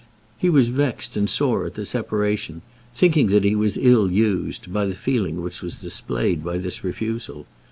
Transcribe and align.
He 0.39 0.49
was 0.49 0.69
vexed 0.69 1.15
and 1.15 1.29
sore 1.29 1.63
at 1.67 1.75
the 1.75 1.85
separation, 1.85 2.63
thinking 2.91 3.27
that 3.27 3.43
he 3.43 3.53
was 3.53 3.77
ill 3.77 4.11
used 4.11 4.73
by 4.73 4.87
the 4.87 4.95
feeling 4.95 5.43
which 5.43 5.61
was 5.61 5.75
displayed 5.77 6.43
by 6.43 6.57
this 6.57 6.83
refusal. 6.83 7.45